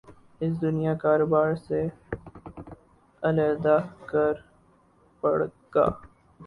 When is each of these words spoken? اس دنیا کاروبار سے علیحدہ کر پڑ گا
اس 0.41 0.53
دنیا 0.61 0.93
کاروبار 1.03 1.49
سے 1.67 1.81
علیحدہ 3.23 3.77
کر 4.05 4.33
پڑ 5.23 5.37
گا 5.75 5.87